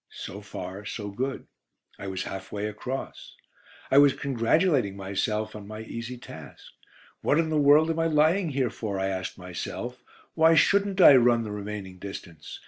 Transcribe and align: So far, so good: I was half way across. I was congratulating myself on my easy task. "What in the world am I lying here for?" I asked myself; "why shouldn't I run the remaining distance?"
So 0.09 0.41
far, 0.41 0.83
so 0.83 1.09
good: 1.09 1.45
I 1.99 2.07
was 2.07 2.23
half 2.23 2.51
way 2.51 2.65
across. 2.65 3.35
I 3.91 3.99
was 3.99 4.13
congratulating 4.13 4.97
myself 4.97 5.55
on 5.55 5.67
my 5.67 5.81
easy 5.81 6.17
task. 6.17 6.73
"What 7.21 7.37
in 7.37 7.49
the 7.51 7.61
world 7.61 7.91
am 7.91 7.99
I 7.99 8.07
lying 8.07 8.49
here 8.49 8.71
for?" 8.71 8.99
I 8.99 9.09
asked 9.09 9.37
myself; 9.37 10.03
"why 10.33 10.55
shouldn't 10.55 11.01
I 11.01 11.15
run 11.17 11.43
the 11.43 11.51
remaining 11.51 11.99
distance?" 11.99 12.59